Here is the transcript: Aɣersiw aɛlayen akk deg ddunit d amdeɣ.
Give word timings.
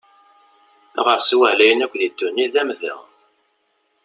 Aɣersiw 0.99 1.41
aɛlayen 1.47 1.83
akk 1.85 1.93
deg 2.01 2.11
ddunit 2.11 2.51
d 2.53 2.55
amdeɣ. 2.61 2.99